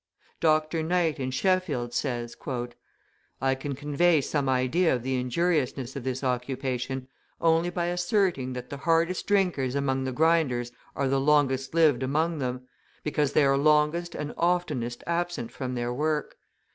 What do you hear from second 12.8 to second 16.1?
because they are longest and oftenest absent from their